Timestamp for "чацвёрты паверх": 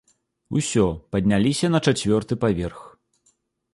1.91-2.79